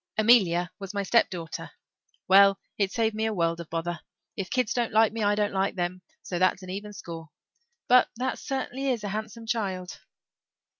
[0.17, 1.69] Amelia was my step daughter.
[2.27, 3.99] Well, it's saved me a world of bother.
[4.35, 7.29] If kids don't like me I don't like them, so that's an even score.
[7.87, 9.99] But that certainly is a handsome child."